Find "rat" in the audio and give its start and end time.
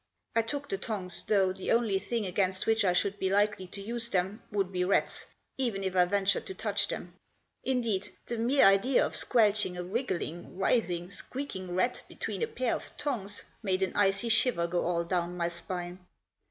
11.75-12.01